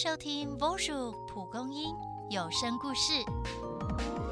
[0.00, 1.92] 收听 Voju 蒲公英
[2.30, 3.14] 有声故事。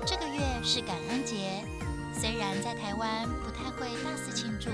[0.07, 1.65] 这个月是感恩节，
[2.15, 4.71] 虽然在台湾不太会大肆庆祝，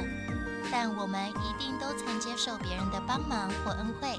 [0.71, 4.19] 但我们一定都曾接受别人的帮忙或恩惠。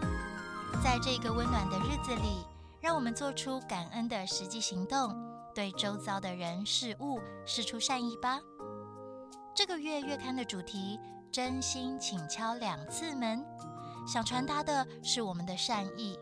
[0.84, 2.44] 在这个温暖的日子里，
[2.82, 5.16] 让我们做出感恩的实际行动，
[5.54, 8.40] 对周遭的人事物施出善意吧。
[9.54, 11.00] 这个月月刊的主题
[11.32, 13.46] “真心请敲两次门”，
[14.12, 16.18] 想传达的是我们的善意。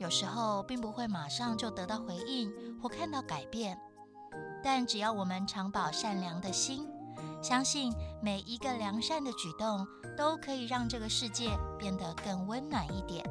[0.00, 2.50] 有时候并不会马上就得到回应
[2.80, 3.78] 或看到改变，
[4.64, 6.88] 但只要我们常保善良的心，
[7.42, 7.92] 相信
[8.22, 9.86] 每一个良善的举动
[10.16, 13.22] 都可以让这个世界变得更温暖一点。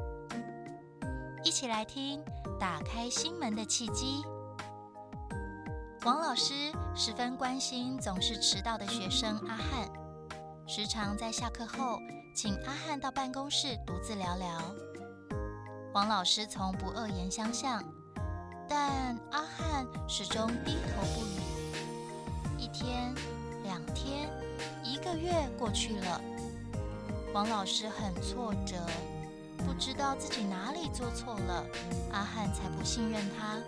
[1.42, 2.22] 一起来听
[2.60, 4.22] 打开心门的契机。
[6.04, 9.90] 王老师十分关心总是迟到的学生阿汉，
[10.68, 11.98] 时常在下课后
[12.32, 14.89] 请阿汉到办公室独自聊聊。
[15.92, 17.82] 王老师从不恶言相向，
[18.68, 21.40] 但阿汉始终低头不语。
[22.56, 23.12] 一天、
[23.64, 24.30] 两天、
[24.84, 26.20] 一个月过去了，
[27.34, 28.76] 王老师很挫折，
[29.66, 31.66] 不知道自己哪里做错了，
[32.12, 33.58] 阿汉才不信任他，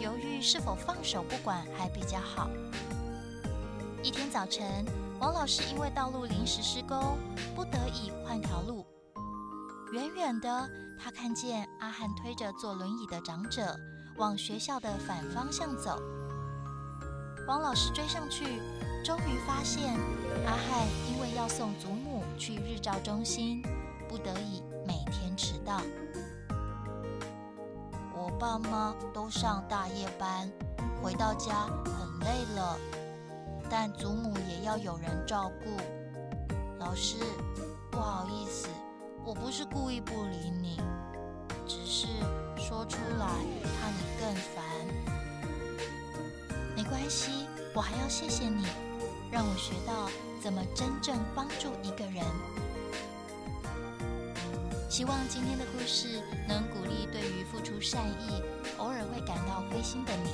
[0.00, 2.48] 犹豫是否放手不管还比较好。
[4.04, 4.86] 一天早晨，
[5.18, 7.18] 王老师因为道路临时施工，
[7.56, 8.86] 不得已换条路。
[9.92, 13.78] 远远的，他看见阿汉推着坐轮椅的长者
[14.16, 15.98] 往学校的反方向走。
[17.46, 18.60] 王老师追上去，
[19.04, 19.94] 终于发现
[20.44, 23.62] 阿汉因为要送祖母去日照中心，
[24.08, 25.80] 不得已每天迟到。
[28.12, 30.50] 我爸妈都上大夜班，
[31.00, 32.76] 回到家很累了，
[33.70, 36.54] 但祖母也要有人照顾。
[36.78, 37.16] 老师，
[37.90, 38.68] 不好意思。
[39.24, 40.57] 我不是故意不理你，
[44.28, 44.62] 更烦。
[46.76, 48.66] 没关系，我还要谢谢你，
[49.32, 50.10] 让我学到
[50.42, 52.22] 怎么真正帮助一个人。
[54.90, 58.42] 希望今天的故事能鼓励对于付出善意
[58.76, 60.30] 偶尔会感到灰心的你。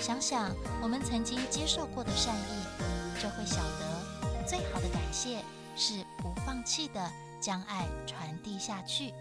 [0.00, 0.50] 想想
[0.82, 5.44] 我们曾经接受过的善意，就会晓得最好的感谢
[5.76, 7.12] 是不放弃的。
[7.38, 9.12] 将爱传递下去。